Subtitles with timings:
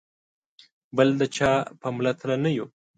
[0.95, 1.51] بل د چا
[1.81, 2.67] په مله تله نه یو.